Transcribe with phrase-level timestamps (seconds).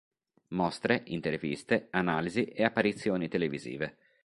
[0.47, 3.97] Mostre, interviste, analisi e apparizioni televisive.